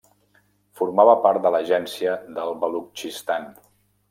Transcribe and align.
Formava 0.79 1.13
part 1.25 1.43
de 1.43 1.51
l'Agència 1.57 2.15
del 2.39 2.55
Balutxistan. 2.65 3.49